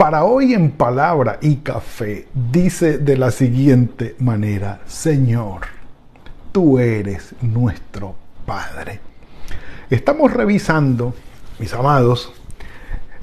[0.00, 5.60] para hoy en palabra y café, dice de la siguiente manera, Señor,
[6.52, 8.14] tú eres nuestro
[8.46, 9.00] Padre.
[9.90, 11.12] Estamos revisando,
[11.58, 12.32] mis amados,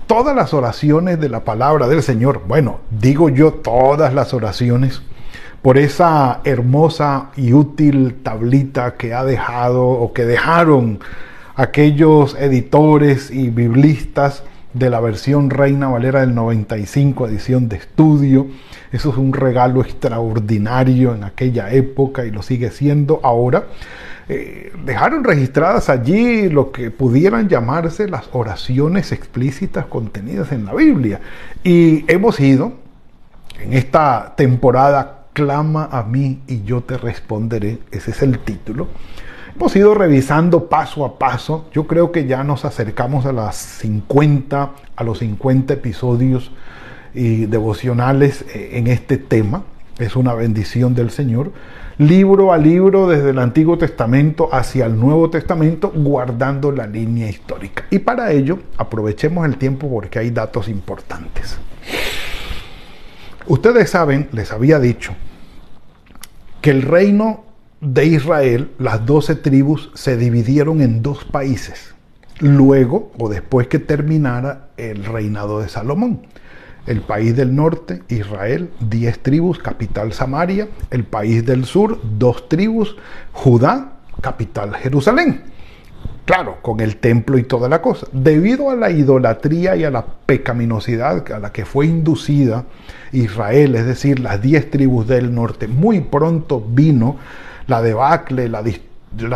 [0.05, 2.43] todas las oraciones de la palabra del Señor.
[2.47, 5.01] Bueno, digo yo todas las oraciones
[5.63, 10.99] por esa hermosa y útil tablita que ha dejado o que dejaron
[11.55, 14.43] aquellos editores y biblistas
[14.77, 18.47] de la versión Reina Valera del 95, edición de estudio.
[18.91, 23.65] Eso es un regalo extraordinario en aquella época y lo sigue siendo ahora.
[24.29, 31.21] Eh, dejaron registradas allí lo que pudieran llamarse las oraciones explícitas contenidas en la Biblia.
[31.63, 32.73] Y hemos ido
[33.59, 37.77] en esta temporada Clama a mí y yo te responderé.
[37.91, 38.87] Ese es el título.
[39.59, 41.65] Hemos ido revisando paso a paso.
[41.73, 46.51] Yo creo que ya nos acercamos a las 50, a los 50 episodios
[47.15, 49.63] y devocionales eh, en este tema.
[49.97, 51.53] Es una bendición del Señor.
[51.97, 57.85] Libro a libro desde el Antiguo Testamento hacia el Nuevo Testamento, guardando la línea histórica.
[57.89, 61.57] Y para ello, aprovechemos el tiempo porque hay datos importantes.
[63.47, 65.15] Ustedes saben, les había dicho,
[66.61, 67.46] que el reino
[67.81, 71.93] de Israel, las doce tribus se dividieron en dos países,
[72.39, 76.21] luego o después que terminara el reinado de Salomón.
[76.87, 80.69] El país del norte, Israel, diez tribus, capital Samaria.
[80.89, 82.95] El país del sur, dos tribus,
[83.33, 85.43] Judá, capital Jerusalén.
[86.23, 88.07] Claro, con el templo y toda la cosa.
[88.13, 92.65] Debido a la idolatría y a la pecaminosidad a la que fue inducida
[93.11, 97.17] Israel, es decir, las diez tribus del norte, muy pronto vino
[97.67, 98.63] la debacle, la,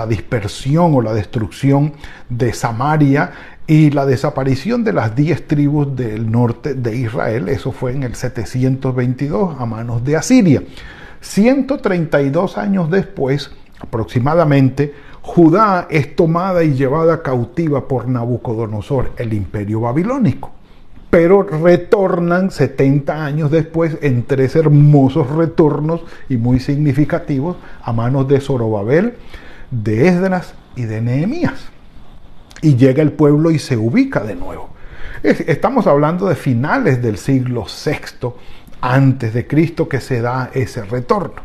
[0.08, 1.94] dispersión o la destrucción
[2.30, 3.32] de Samaria
[3.68, 7.50] y la desaparición de las diez tribus del norte de Israel.
[7.50, 10.64] Eso fue en el 722 a manos de Asiria.
[11.20, 20.52] 132 años después, aproximadamente, Judá es tomada y llevada cautiva por Nabucodonosor, el imperio babilónico
[21.12, 28.40] pero retornan 70 años después en tres hermosos retornos y muy significativos a manos de
[28.40, 29.16] Zorobabel,
[29.70, 31.66] de Esdras y de Nehemías.
[32.62, 34.70] Y llega el pueblo y se ubica de nuevo.
[35.22, 38.30] Estamos hablando de finales del siglo VI
[38.80, 41.42] antes de Cristo que se da ese retorno.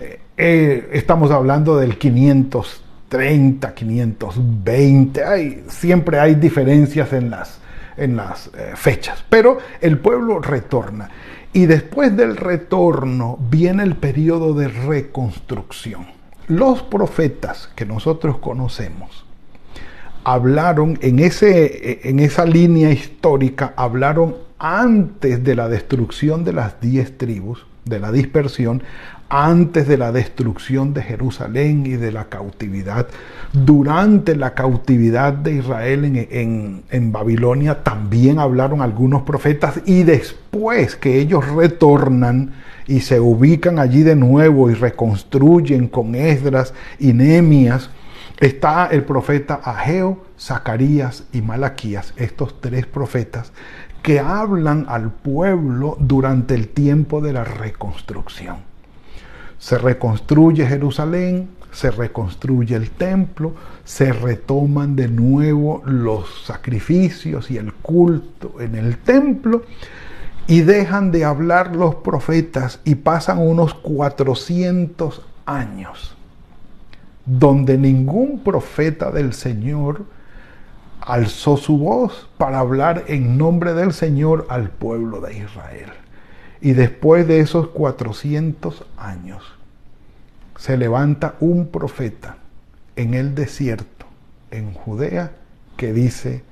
[0.00, 7.60] Eh, eh, estamos hablando del 530, 520, hay, siempre hay diferencias en las,
[7.98, 9.24] en las eh, fechas.
[9.28, 11.10] Pero el pueblo retorna.
[11.52, 16.06] Y después del retorno viene el periodo de reconstrucción.
[16.46, 19.24] Los profetas que nosotros conocemos
[20.24, 27.16] hablaron en, ese, en esa línea histórica, hablaron antes de la destrucción de las diez
[27.16, 28.82] tribus, de la dispersión,
[29.28, 33.06] antes de la destrucción de Jerusalén y de la cautividad.
[33.52, 41.18] Durante la cautividad de Israel en, en, Babilonia también hablaron algunos profetas y después que
[41.18, 42.52] ellos retornan
[42.86, 47.90] y se ubican allí de nuevo y reconstruyen con Esdras y Nehemías,
[48.40, 53.52] está el profeta Ageo, Zacarías y Malaquías, estos tres profetas
[54.02, 58.67] que hablan al pueblo durante el tiempo de la reconstrucción.
[59.58, 63.54] Se reconstruye Jerusalén, se reconstruye el templo,
[63.84, 69.62] se retoman de nuevo los sacrificios y el culto en el templo
[70.46, 76.16] y dejan de hablar los profetas y pasan unos 400 años
[77.28, 80.04] donde ningún profeta del Señor
[81.02, 85.90] alzó su voz para hablar en nombre del Señor al pueblo de Israel.
[86.62, 89.57] Y después de esos 400 años,
[90.58, 92.36] se levanta un profeta
[92.96, 94.06] en el desierto,
[94.50, 95.32] en Judea,
[95.76, 96.42] que dice,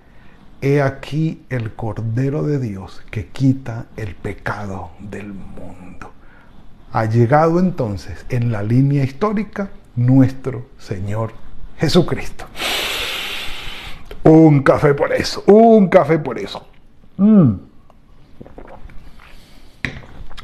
[0.62, 6.12] he aquí el Cordero de Dios que quita el pecado del mundo.
[6.92, 11.32] Ha llegado entonces en la línea histórica nuestro Señor
[11.76, 12.46] Jesucristo.
[14.22, 16.64] Un café por eso, un café por eso.
[17.16, 17.54] Mm.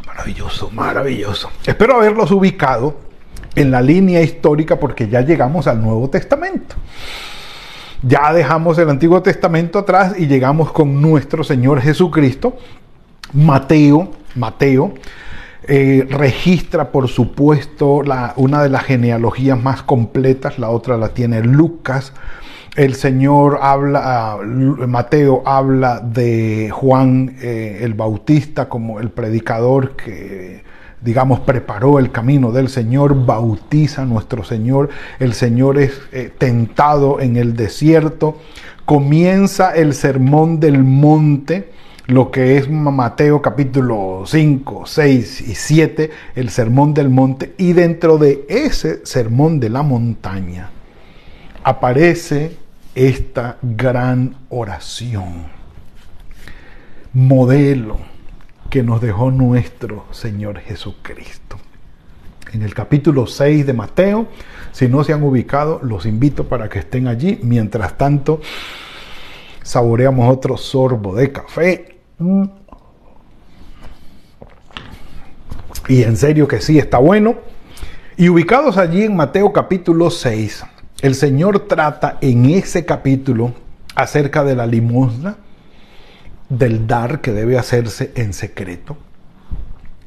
[0.05, 1.51] Maravilloso, maravilloso.
[1.65, 3.12] Espero haberlos ubicado
[3.55, 6.77] en la línea histórica porque ya llegamos al Nuevo Testamento.
[8.03, 12.57] Ya dejamos el Antiguo Testamento atrás y llegamos con nuestro Señor Jesucristo.
[13.33, 14.95] Mateo, Mateo,
[15.69, 18.03] eh, registra, por supuesto,
[18.37, 22.13] una de las genealogías más completas, la otra la tiene Lucas.
[22.75, 30.65] El Señor habla, ah, Mateo habla de Juan eh, el Bautista como el predicador que,
[31.03, 34.91] digamos, preparó el camino del Señor, bautiza a nuestro Señor.
[35.19, 38.39] El Señor es eh, tentado en el desierto.
[38.85, 41.71] Comienza el sermón del monte
[42.07, 48.19] lo que es Mateo capítulo 5, 6 y 7, el sermón del monte, y dentro
[48.19, 50.71] de ese sermón de la montaña
[51.63, 52.57] aparece
[52.95, 55.47] esta gran oración,
[57.13, 58.12] modelo
[58.73, 61.59] que nos dejó nuestro Señor Jesucristo.
[62.55, 64.29] En el capítulo 6 de Mateo,
[64.73, 67.39] si no se han ubicado, los invito para que estén allí.
[67.43, 68.41] Mientras tanto,
[69.63, 71.99] saboreamos otro sorbo de café
[75.87, 77.35] y en serio que sí, está bueno.
[78.17, 80.65] Y ubicados allí en Mateo capítulo 6,
[81.03, 83.53] el Señor trata en ese capítulo
[83.95, 85.37] acerca de la limosna,
[86.59, 88.97] del dar que debe hacerse en secreto,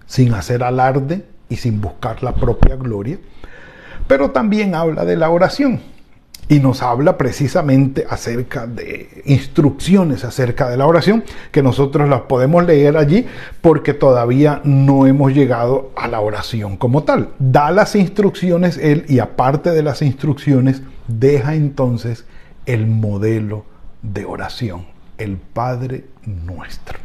[0.05, 3.17] sin hacer alarde y sin buscar la propia gloria.
[4.07, 5.81] Pero también habla de la oración
[6.47, 12.63] y nos habla precisamente acerca de instrucciones acerca de la oración, que nosotros las podemos
[12.63, 13.25] leer allí
[13.61, 17.29] porque todavía no hemos llegado a la oración como tal.
[17.39, 22.25] Da las instrucciones él y aparte de las instrucciones deja entonces
[22.67, 23.65] el modelo
[24.03, 24.85] de oración,
[25.17, 26.99] el Padre nuestro.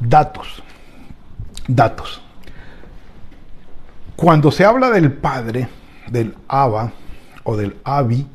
[0.00, 0.62] Datos,
[1.68, 2.22] datos.
[4.16, 5.68] Cuando se habla del Padre,
[6.10, 6.92] del Abba,
[7.44, 8.26] o del Abi,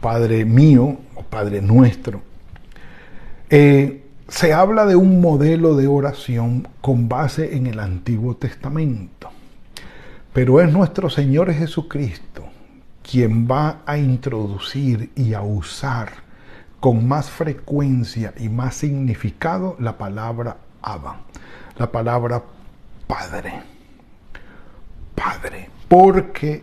[0.00, 2.22] Padre mío o Padre nuestro,
[3.50, 9.30] eh, se habla de un modelo de oración con base en el Antiguo Testamento.
[10.32, 12.44] Pero es nuestro Señor Jesucristo
[13.02, 16.23] quien va a introducir y a usar
[16.84, 21.20] con más frecuencia y más significado la palabra Abba,
[21.78, 22.42] la palabra
[23.06, 23.62] Padre.
[25.14, 26.62] Padre, porque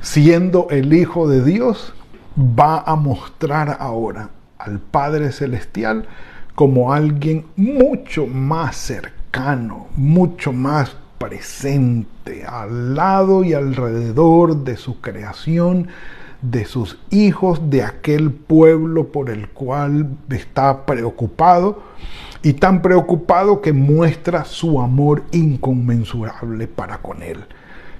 [0.00, 1.92] siendo el Hijo de Dios,
[2.38, 6.08] va a mostrar ahora al Padre Celestial
[6.54, 15.88] como alguien mucho más cercano, mucho más presente, al lado y alrededor de su creación,
[16.42, 21.82] de sus hijos, de aquel pueblo por el cual está preocupado
[22.42, 27.44] y tan preocupado que muestra su amor inconmensurable para con él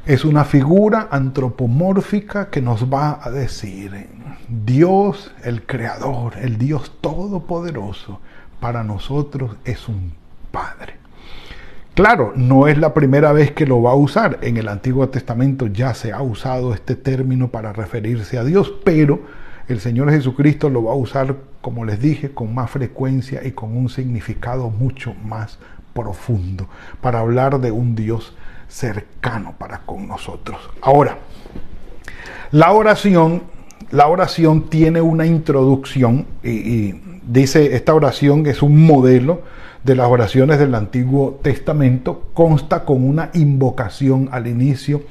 [0.06, 4.08] es una figura antropomórfica que nos va a decir,
[4.48, 8.20] Dios el Creador, el Dios Todopoderoso,
[8.60, 10.12] para nosotros es un
[10.50, 10.99] Padre.
[12.00, 14.38] Claro, no es la primera vez que lo va a usar.
[14.40, 19.20] En el Antiguo Testamento ya se ha usado este término para referirse a Dios, pero
[19.68, 23.76] el Señor Jesucristo lo va a usar, como les dije, con más frecuencia y con
[23.76, 25.58] un significado mucho más
[25.92, 26.68] profundo,
[27.02, 28.34] para hablar de un Dios
[28.66, 30.58] cercano para con nosotros.
[30.80, 31.18] Ahora,
[32.50, 33.42] la oración,
[33.90, 36.94] la oración tiene una introducción y,
[37.26, 39.42] dice esta oración es un modelo
[39.84, 45.02] de las oraciones del Antiguo Testamento, consta con una invocación al inicio,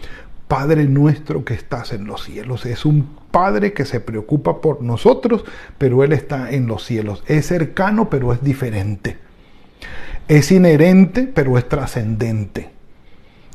[0.47, 2.65] Padre nuestro que estás en los cielos.
[2.65, 5.45] Es un Padre que se preocupa por nosotros,
[5.77, 7.23] pero Él está en los cielos.
[7.27, 9.17] Es cercano, pero es diferente.
[10.27, 12.79] Es inherente, pero es trascendente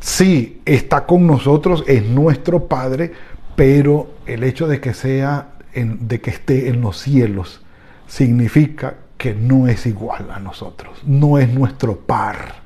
[0.05, 3.13] sí está con nosotros, es nuestro Padre,
[3.57, 7.63] pero el hecho de que sea, de que esté en los cielos,
[8.07, 12.57] significa que no es igual a nosotros, no es nuestro par,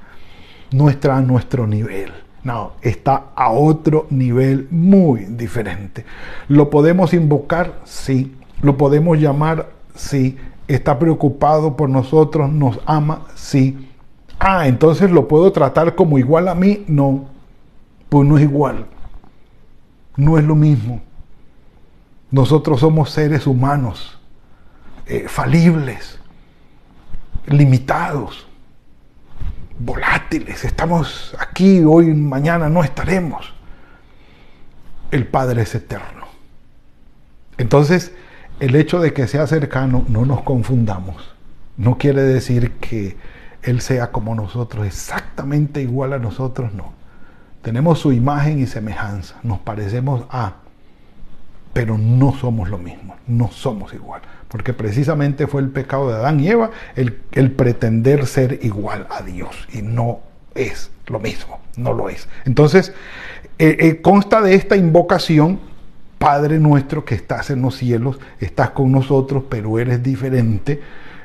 [0.73, 2.13] no está a nuestro nivel.
[2.43, 6.05] No, está a otro nivel muy diferente.
[6.49, 7.81] ¿Lo podemos invocar?
[7.85, 8.35] Sí.
[8.63, 9.71] ¿Lo podemos llamar?
[9.95, 10.37] Sí.
[10.67, 12.51] ¿Está preocupado por nosotros?
[12.51, 13.27] ¿Nos ama?
[13.35, 13.89] Sí
[14.39, 16.85] Ah, entonces lo puedo tratar como igual a mí.
[16.87, 17.27] No,
[18.09, 18.87] pues no es igual.
[20.17, 21.01] No es lo mismo.
[22.31, 24.19] Nosotros somos seres humanos,
[25.07, 26.21] eh, falibles,
[27.49, 28.47] limitados,
[29.79, 30.65] volátiles.
[30.65, 33.53] Estamos aquí, hoy, mañana no estaremos.
[35.11, 36.27] El Padre es eterno.
[37.57, 38.13] Entonces,
[38.61, 41.35] el hecho de que sea cercano, no nos confundamos.
[41.77, 43.17] No quiere decir que
[43.63, 46.93] Él sea como nosotros, exactamente igual a nosotros, no.
[47.63, 50.55] Tenemos su imagen y semejanza, nos parecemos a,
[51.73, 54.23] pero no somos lo mismo, no somos igual.
[54.49, 57.13] Porque precisamente fue el pecado de Adán y Eva el,
[57.53, 60.21] pretender ser igual a Dios y no
[60.55, 62.29] es lo mismo, no lo es.
[62.45, 62.93] Entonces,
[63.59, 65.61] eh, eh, consta de esta invocación,
[66.19, 70.81] Padre nuestro que estás en los cielos, estás con nosotros, pero eres diferente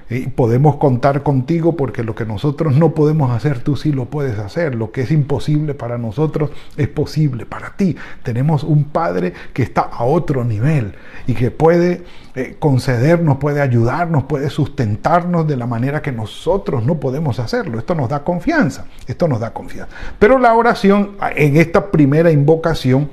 [0.10, 4.38] y podemos contar contigo porque lo que nosotros no podemos hacer, tú sí lo puedes
[4.40, 4.76] hacer.
[4.76, 7.96] Lo que es imposible para nosotros es posible para ti.
[8.24, 10.96] Tenemos un Padre que está a otro nivel
[11.28, 12.04] y que puede
[12.36, 17.80] eh, concedernos, puede ayudarnos, puede sustentarnos de la manera que nosotros no podemos hacerlo.
[17.80, 19.94] Esto nos da confianza, esto nos da confianza.
[20.20, 23.10] Pero la oración en esta primera invocación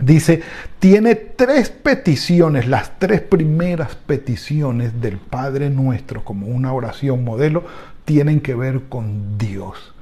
[0.00, 0.42] Dice,
[0.78, 7.64] tiene tres peticiones, las tres primeras peticiones del Padre nuestro como una oración modelo,
[8.04, 9.94] tienen que ver con Dios.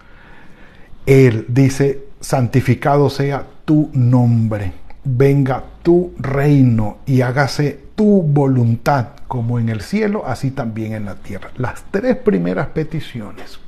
[1.05, 4.73] Él dice, santificado sea tu nombre,
[5.05, 11.17] venga tu reino y hágase tu voluntad como en el cielo, así también en la
[11.17, 11.51] tierra.
[11.57, 13.59] Las tres primeras peticiones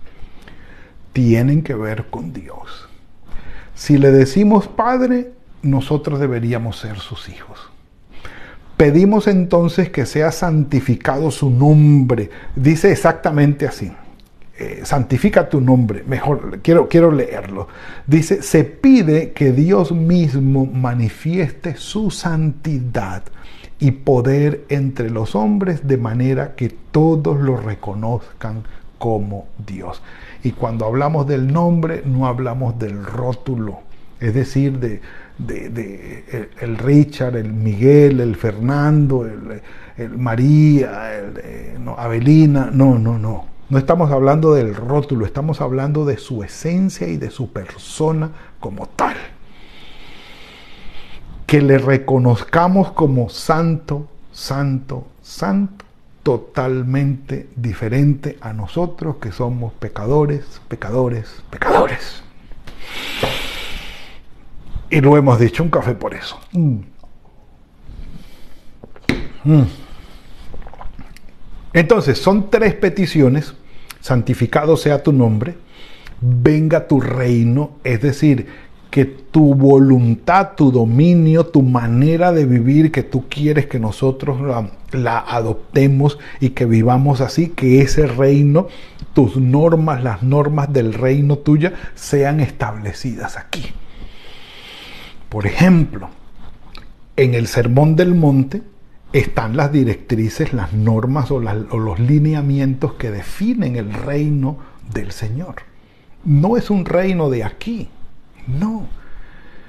[1.13, 2.89] tienen que ver con Dios.
[3.75, 5.33] Si le decimos Padre,
[5.63, 7.71] nosotros deberíamos ser sus hijos.
[8.77, 12.31] Pedimos entonces que sea santificado su nombre.
[12.57, 13.93] Dice exactamente así.
[14.59, 16.03] Eh, santifica tu nombre.
[16.07, 17.69] Mejor, quiero, quiero leerlo.
[18.07, 23.23] Dice, se pide que Dios mismo manifieste su santidad
[23.79, 28.65] y poder entre los hombres de manera que todos lo reconozcan
[28.99, 30.03] como Dios.
[30.43, 33.81] Y cuando hablamos del nombre, no hablamos del rótulo,
[34.21, 35.01] es decir, de,
[35.47, 42.71] de, el, Richard, el Miguel, el Fernando, el, María, el, eh, Avelina.
[42.73, 43.47] No, no, no.
[43.69, 48.89] No estamos hablando del rótulo, estamos hablando de su esencia y de su persona como
[48.89, 49.17] tal.
[51.47, 55.85] Que le reconozcamos como santo, santo, santo,
[56.23, 62.23] totalmente diferente a nosotros que somos pecadores, pecadores, pecadores.
[64.91, 66.39] Y lo hemos dicho, un café por eso.
[66.53, 66.79] Mm.
[69.45, 69.63] Mm.
[71.73, 73.55] Entonces, son tres peticiones.
[74.01, 75.57] Santificado sea tu nombre,
[76.21, 78.47] venga tu reino, es decir,
[78.91, 84.71] que tu voluntad, tu dominio, tu manera de vivir que tú quieres que nosotros la,
[84.93, 88.69] la, adoptemos y que vivamos así, que ese reino,
[89.13, 93.73] tus normas, las normas del reino tuya sean establecidas aquí.
[95.31, 96.11] Por ejemplo,
[97.17, 98.63] en el Sermón del Monte
[99.13, 104.59] están las directrices, las normas o, los lineamientos que definen el reino
[104.93, 105.63] del Señor.
[106.25, 107.89] No es un reino de aquí,
[108.49, 108.89] no.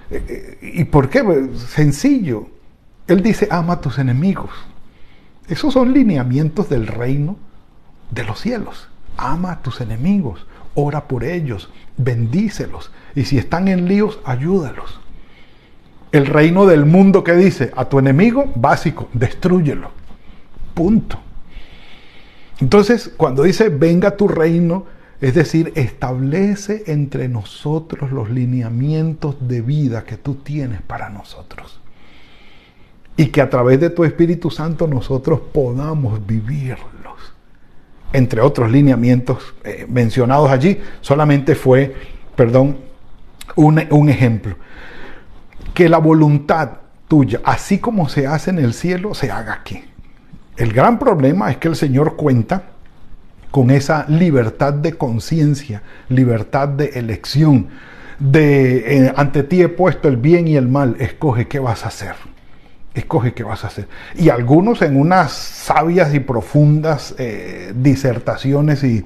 [0.09, 1.23] Eh, eh, ¿Y por qué?
[1.23, 2.47] Pues, sencillo.
[3.07, 4.49] Él dice, ama a tus enemigos.
[5.47, 7.37] Esos son lineamientos del reino
[8.09, 8.89] de los cielos.
[9.15, 12.91] Ama a tus enemigos, ora por ellos, bendícelos.
[13.13, 15.00] Y si están en líos, ayúdalos
[16.11, 19.91] el reino del mundo que dice a tu enemigo, básico, destruyelo.
[20.73, 21.19] Punto.
[22.59, 24.85] Entonces, cuando dice venga tu reino,
[25.21, 31.79] es decir, establece entre nosotros los lineamientos de vida que tú tienes para nosotros.
[33.17, 36.79] Y que a través de tu Espíritu Santo nosotros podamos vivirlos.
[38.13, 41.95] Entre otros lineamientos eh, mencionados allí, solamente fue,
[42.35, 42.77] perdón,
[43.55, 44.55] un, un ejemplo
[45.73, 46.69] que la voluntad
[47.07, 49.83] tuya, así como se hace en el cielo, se haga aquí.
[50.57, 52.63] El gran problema es que el Señor cuenta
[53.51, 57.67] con esa libertad de conciencia, libertad de elección,
[58.19, 61.89] de eh, ante ti he puesto el bien y el mal, escoge qué vas a
[61.89, 62.15] hacer.
[62.93, 63.87] Escoge qué vas a hacer.
[64.15, 69.05] Y algunos en unas sabias y profundas eh, disertaciones y,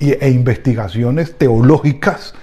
[0.00, 2.34] e investigaciones teológicas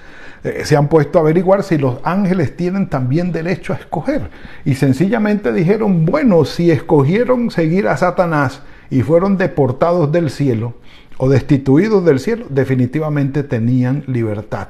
[0.43, 4.29] eh, se han puesto a averiguar si los ángeles tienen también derecho a escoger.
[4.65, 10.73] Y sencillamente dijeron, bueno, si escogieron seguir a Satanás y fueron deportados del cielo
[11.17, 14.69] o destituidos del cielo, definitivamente tenían libertad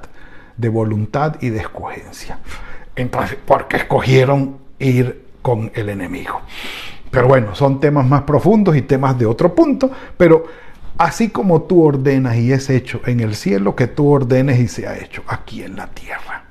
[0.58, 2.40] de voluntad y de escogencia.
[2.96, 6.42] Entonces, porque escogieron ir con el enemigo.
[7.10, 10.46] Pero bueno, son temas más profundos y temas de otro punto, pero
[11.02, 15.00] Así como tú ordenas y es hecho en el cielo, que tú ordenes y sea
[15.00, 16.44] hecho aquí en la tierra.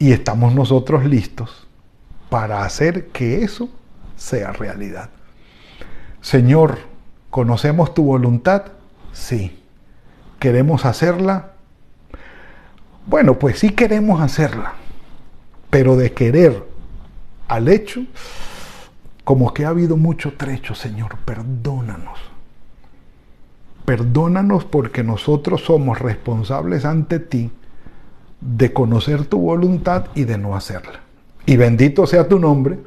[0.00, 1.68] Y estamos nosotros listos
[2.30, 3.68] para hacer que eso
[4.16, 5.10] sea realidad.
[6.20, 6.80] Señor,
[7.30, 8.72] ¿conocemos tu voluntad?
[9.12, 9.56] Sí.
[10.40, 11.52] ¿Queremos hacerla?
[13.06, 14.72] Bueno, pues sí queremos hacerla,
[15.70, 16.60] pero de querer
[17.46, 18.00] al hecho,
[19.22, 22.31] como que ha habido mucho trecho, Señor, perdónanos.
[23.84, 27.50] Perdónanos porque nosotros somos responsables ante ti
[28.40, 31.00] de conocer tu voluntad y de no hacerla.
[31.46, 32.78] Y bendito sea tu nombre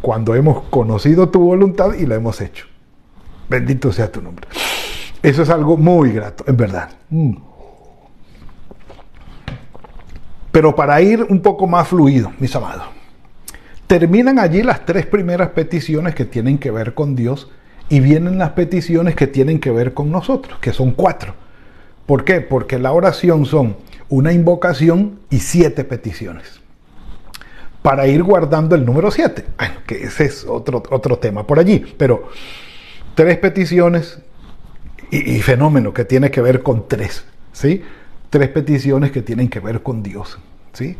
[0.00, 2.66] cuando hemos conocido tu voluntad y la hemos hecho.
[3.48, 4.46] Bendito sea tu nombre.
[5.22, 6.90] Eso es algo muy grato, en verdad.
[7.08, 7.36] Mm.
[10.52, 12.84] Pero para ir un poco más fluido, mis amados,
[13.86, 17.50] terminan allí las tres primeras peticiones que tienen que ver con Dios
[17.88, 21.34] y vienen las peticiones que tienen que ver con nosotros, que son cuatro.
[22.06, 22.40] ¿Por qué?
[22.40, 23.76] Porque la oración son
[24.08, 26.60] una invocación y siete peticiones.
[27.82, 29.44] Para ir guardando el número siete.
[29.58, 31.84] Bueno, que ese es otro, otro tema por allí.
[31.98, 32.28] Pero
[33.14, 34.18] tres peticiones
[35.10, 37.24] y, fenómeno que tiene que ver con tres.
[37.52, 37.82] ¿sí?
[38.30, 40.38] Tres peticiones que tienen que ver con Dios.
[40.72, 40.96] ¿sí?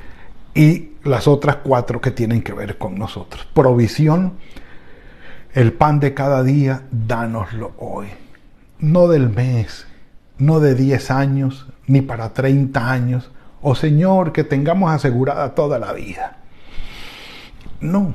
[0.54, 3.46] Y las otras cuatro que tienen que ver con nosotros.
[3.54, 4.34] Provisión,
[5.54, 8.08] el pan de cada día, dánoslo hoy.
[8.80, 9.86] No del mes,
[10.36, 13.30] no de 10 años, ni para 30 años.
[13.62, 16.38] Oh Señor, que tengamos asegurada toda la vida.
[17.80, 18.14] No,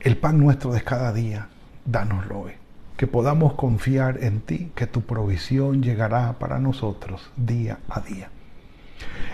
[0.00, 1.48] el pan nuestro de cada día,
[1.84, 2.52] dánoslo hoy.
[2.96, 8.28] Que podamos confiar en ti, que tu provisión llegará para nosotros día a día.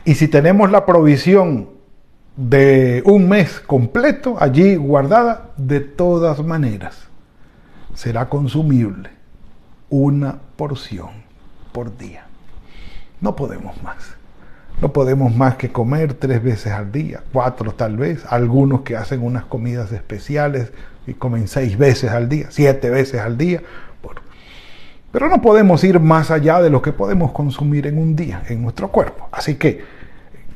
[0.05, 1.71] Y si tenemos la provisión
[2.37, 7.09] de un mes completo allí guardada, de todas maneras
[7.95, 9.11] será consumible
[9.89, 11.11] una porción
[11.73, 12.27] por día.
[13.21, 14.17] No podemos más.
[14.81, 19.23] No podemos más que comer tres veces al día, cuatro tal vez, algunos que hacen
[19.23, 20.73] unas comidas especiales
[21.07, 23.63] y comen seis veces al día, siete veces al día.
[25.13, 28.63] Pero no podemos ir más allá de lo que podemos consumir en un día, en
[28.63, 29.29] nuestro cuerpo.
[29.31, 29.85] Así que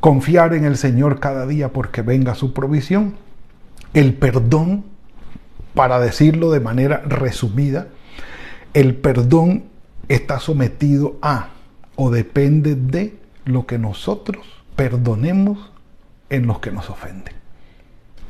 [0.00, 3.16] confiar en el Señor cada día porque venga su provisión,
[3.94, 4.85] el perdón,
[5.75, 7.88] para decirlo de manera resumida,
[8.75, 9.64] el perdón
[10.09, 11.51] está sometido a
[11.96, 14.46] o depende de lo que nosotros
[14.77, 15.73] perdonemos
[16.31, 17.35] en los que nos ofenden.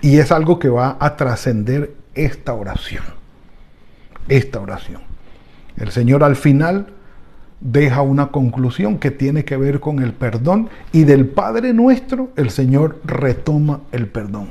[0.01, 3.05] Y es algo que va a trascender esta oración.
[4.29, 5.03] Esta oración.
[5.77, 6.95] El Señor al final
[7.61, 12.51] deja una conclusión que tiene que ver con el perdón y del Padre nuestro el
[12.51, 14.51] Señor retoma el perdón.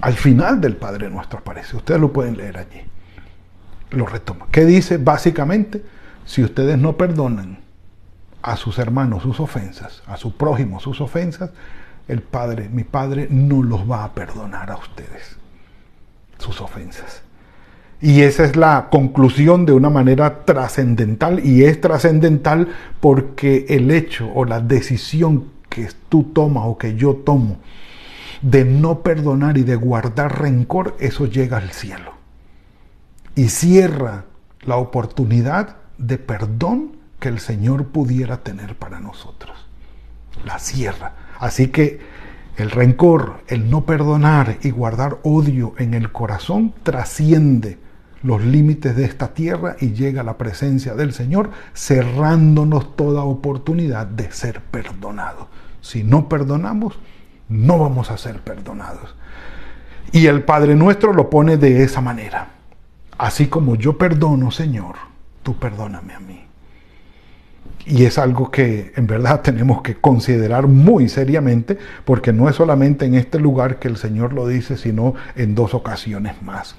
[0.00, 2.80] Al final del Padre nuestro aparece, ustedes lo pueden leer allí.
[3.90, 4.46] Lo retoma.
[4.50, 4.98] ¿Qué dice?
[4.98, 5.82] Básicamente,
[6.24, 7.58] si ustedes no perdonan
[8.42, 11.50] a sus hermanos sus ofensas, a su prójimo sus ofensas,
[12.08, 15.36] el Padre, mi Padre, no los va a perdonar a ustedes
[16.38, 17.22] sus ofensas.
[18.00, 22.68] Y esa es la conclusión de una manera trascendental y es trascendental
[23.00, 27.56] porque el hecho o la decisión que tú tomas o que yo tomo
[28.42, 32.12] de no perdonar y de guardar rencor, eso llega al cielo.
[33.34, 34.24] Y cierra
[34.62, 39.66] la oportunidad de perdón que el Señor pudiera tener para nosotros.
[40.44, 41.14] La cierra.
[41.38, 41.98] Así que
[42.56, 47.78] el rencor, el no perdonar y guardar odio en el corazón trasciende
[48.26, 54.32] los límites de esta tierra y llega la presencia del Señor, cerrándonos toda oportunidad de
[54.32, 55.46] ser perdonados.
[55.80, 56.98] Si no perdonamos,
[57.48, 59.14] no vamos a ser perdonados.
[60.10, 62.48] Y el Padre nuestro lo pone de esa manera.
[63.16, 64.96] Así como yo perdono, Señor,
[65.44, 66.40] tú perdóname a mí.
[67.86, 73.06] Y es algo que en verdad tenemos que considerar muy seriamente, porque no es solamente
[73.06, 76.74] en este lugar que el Señor lo dice, sino en dos ocasiones más.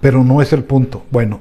[0.00, 1.04] Pero no es el punto.
[1.10, 1.40] Bueno,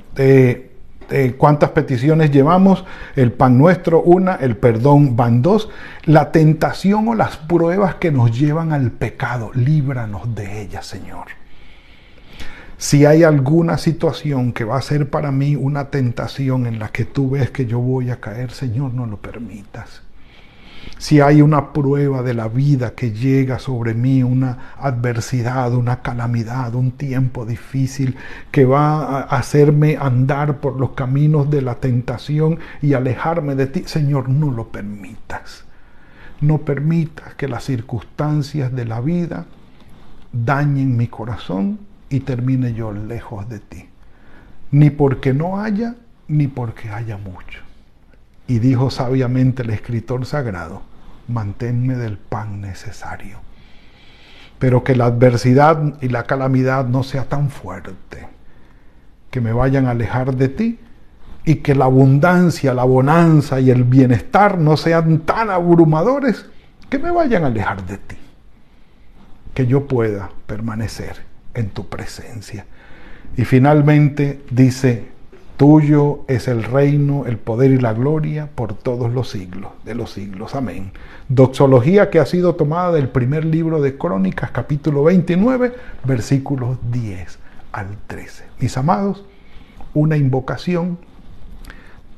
[1.38, 2.86] ¿cuántas peticiones llevamos?
[3.16, 5.70] El pan nuestro, una, el perdón van dos.
[6.06, 11.28] La tentación o las pruebas que nos llevan al pecado, líbranos de ellas, Señor.
[12.78, 17.06] Si hay alguna situación que va a ser para mí una tentación en la que
[17.06, 20.02] tú ves que yo voy a caer, Señor, no lo permitas
[20.98, 26.76] si hay una prueba de la vida que llega sobre mí, una adversidad, una calamidad,
[26.76, 28.15] un tiempo difícil
[28.52, 33.84] que va a hacerme andar por los caminos de la tentación y alejarme de ti,
[33.86, 35.65] Señor, no lo permitas.
[36.41, 39.46] No permitas que las circunstancias de la vida
[40.32, 43.86] dañen mi corazón y termine yo lejos de ti.
[44.72, 45.96] Ni porque no haya,
[46.28, 47.62] ni porque haya mucho.
[48.48, 50.82] Y dijo sabiamente el escritor sagrado,
[51.28, 53.40] manténme del pan necesario.
[54.60, 58.28] Pero que la adversidad y la calamidad no sea tan fuerte,
[59.30, 60.80] que me vayan a alejar de ti
[61.46, 66.46] y que la abundancia, la bonanza y el bienestar no sean tan abrumadores
[66.90, 68.16] que me vayan a alejar de ti.
[69.54, 72.66] Que yo pueda permanecer en tu presencia.
[73.36, 75.12] Y finalmente dice,
[75.58, 80.12] tuyo es el reino, el poder y la gloria por todos los siglos de los
[80.12, 80.56] siglos.
[80.56, 80.92] Amén.
[81.30, 87.39] Doxología que ha sido tomada del primer libro de Crónicas, capítulo 29, versículos 10
[87.72, 88.46] al 13.
[88.60, 89.24] Mis amados,
[89.94, 90.98] una invocación,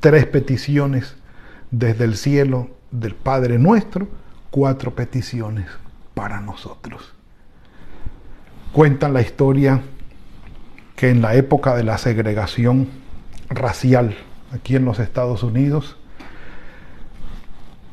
[0.00, 1.16] tres peticiones
[1.70, 4.08] desde el cielo del Padre nuestro,
[4.50, 5.66] cuatro peticiones
[6.14, 7.12] para nosotros.
[8.72, 9.82] Cuentan la historia
[10.96, 13.05] que en la época de la segregación
[13.48, 14.16] racial
[14.52, 15.96] aquí en los Estados Unidos,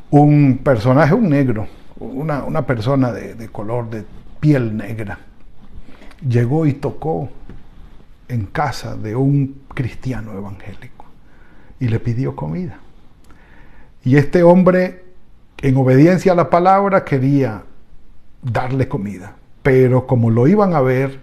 [0.10, 1.68] un personaje, un negro,
[2.00, 4.06] una, persona de, de color de
[4.40, 5.20] piel negra,
[6.28, 7.30] llegó y tocó
[8.28, 11.06] en casa de un cristiano evangélico
[11.80, 12.80] y le pidió comida.
[14.04, 15.04] Y este hombre,
[15.62, 17.64] en obediencia a la palabra, quería
[18.42, 21.20] darle comida, pero como lo iban a ver,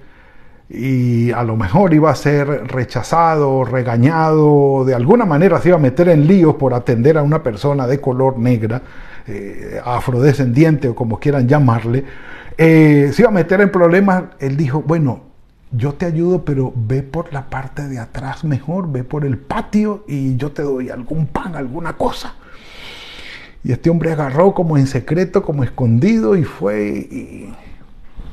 [0.72, 5.80] y a lo mejor iba a ser rechazado, regañado, de alguna manera se iba a
[5.80, 8.80] meter en líos por atender a una persona de color negra,
[9.26, 12.04] eh, afrodescendiente o como quieran llamarle,
[12.56, 15.22] eh, se iba a meter en problemas, él dijo, bueno,
[15.72, 20.04] yo te ayudo, pero ve por la parte de atrás mejor, ve por el patio
[20.06, 22.34] y yo te doy algún pan, alguna cosa.
[23.64, 27.54] Y este hombre agarró como en secreto, como escondido y fue y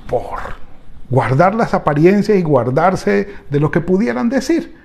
[0.08, 0.66] por
[1.10, 4.76] guardar las apariencias y guardarse de lo que pudieran decir.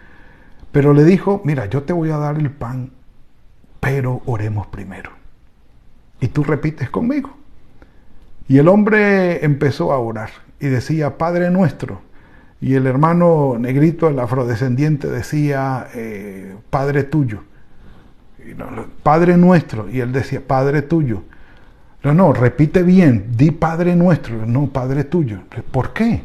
[0.70, 2.90] Pero le dijo, mira, yo te voy a dar el pan,
[3.80, 5.10] pero oremos primero.
[6.20, 7.36] Y tú repites conmigo.
[8.48, 10.30] Y el hombre empezó a orar
[10.60, 12.00] y decía, Padre nuestro.
[12.60, 17.40] Y el hermano negrito, el afrodescendiente, decía, eh, Padre tuyo.
[19.02, 19.88] Padre nuestro.
[19.90, 21.22] Y él decía, Padre tuyo.
[22.02, 25.40] No, no, repite bien, di Padre nuestro, no Padre tuyo.
[25.70, 26.24] ¿Por qué?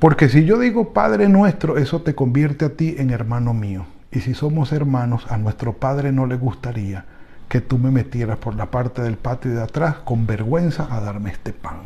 [0.00, 3.86] Porque si yo digo Padre nuestro, eso te convierte a ti en hermano mío.
[4.10, 7.04] Y si somos hermanos, a nuestro Padre no le gustaría
[7.48, 11.30] que tú me metieras por la parte del patio de atrás con vergüenza a darme
[11.30, 11.82] este pan.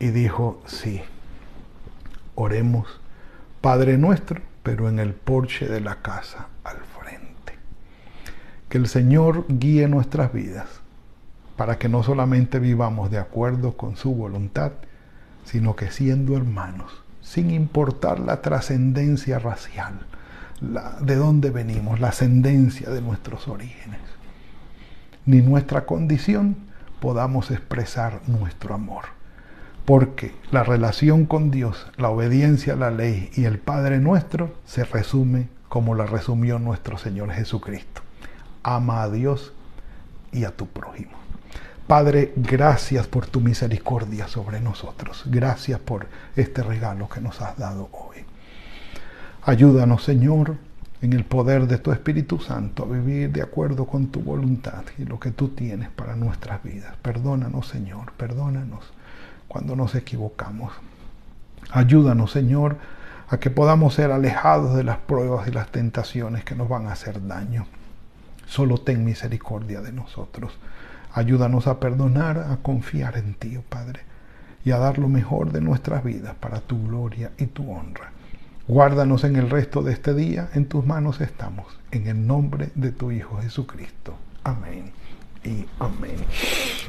[0.00, 1.00] Y dijo, sí,
[2.34, 3.00] oremos
[3.60, 6.76] Padre nuestro, pero en el porche de la casa al
[8.68, 10.66] que el Señor guíe nuestras vidas
[11.56, 14.72] para que no solamente vivamos de acuerdo con su voluntad,
[15.44, 20.06] sino que siendo hermanos, sin importar la trascendencia racial,
[21.00, 24.00] de dónde venimos, la ascendencia de nuestros orígenes,
[25.26, 26.56] ni nuestra condición,
[27.00, 29.04] podamos expresar nuestro amor.
[29.84, 34.84] Porque la relación con Dios, la obediencia a la ley y el Padre nuestro se
[34.84, 38.02] resume como la resumió nuestro Señor Jesucristo
[38.62, 39.52] ama a Dios
[40.32, 41.12] y a tu prójimo.
[41.86, 45.22] Padre, gracias por tu misericordia sobre nosotros.
[45.26, 48.18] Gracias por este regalo que nos has dado hoy.
[49.44, 50.56] Ayúdanos, Señor,
[51.00, 55.04] en el poder de tu Espíritu Santo a vivir de acuerdo con tu voluntad y
[55.04, 56.94] lo que tú tienes para nuestras vidas.
[57.00, 58.92] Perdónanos, Señor, perdónanos
[59.46, 60.72] cuando nos equivocamos.
[61.70, 62.76] Ayúdanos, Señor,
[63.28, 66.92] a que podamos ser alejados de las pruebas y las tentaciones que nos van a
[66.92, 67.66] hacer daño.
[68.48, 70.58] Solo ten misericordia de nosotros.
[71.12, 74.00] Ayúdanos a perdonar, a confiar en ti, oh Padre,
[74.64, 78.10] y a dar lo mejor de nuestras vidas para tu gloria y tu honra.
[78.66, 82.90] Guárdanos en el resto de este día, en tus manos estamos, en el nombre de
[82.90, 84.14] tu Hijo Jesucristo.
[84.44, 84.92] Amén
[85.44, 86.16] y amén.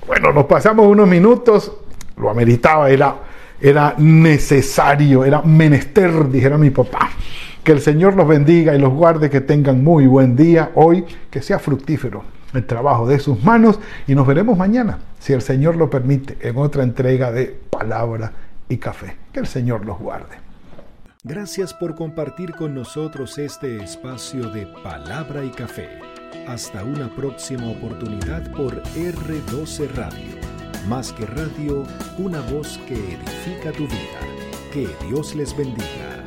[0.07, 1.71] Bueno, nos pasamos unos minutos,
[2.17, 3.17] lo ameritaba, era,
[3.59, 7.09] era necesario, era menester, dijera mi papá.
[7.69, 11.43] Que el Señor los bendiga y los guarde, que tengan muy buen día hoy, que
[11.43, 12.23] sea fructífero
[12.55, 16.57] el trabajo de sus manos y nos veremos mañana, si el Señor lo permite, en
[16.57, 18.33] otra entrega de palabra
[18.69, 19.17] y café.
[19.31, 20.37] Que el Señor los guarde.
[21.23, 25.89] Gracias por compartir con nosotros este espacio de palabra y café.
[26.47, 30.33] Hasta una próxima oportunidad por R12 Radio.
[30.87, 31.83] Más que radio,
[32.17, 34.19] una voz que edifica tu vida.
[34.73, 36.18] Que Dios les bendiga.